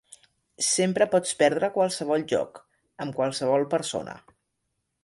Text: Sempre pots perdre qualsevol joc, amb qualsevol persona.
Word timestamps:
Sempre 0.67 1.07
pots 1.11 1.35
perdre 1.41 1.69
qualsevol 1.75 2.27
joc, 2.35 2.63
amb 3.07 3.21
qualsevol 3.21 3.71
persona. 3.77 4.19